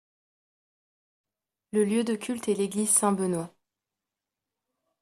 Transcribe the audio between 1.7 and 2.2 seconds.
Le lieu de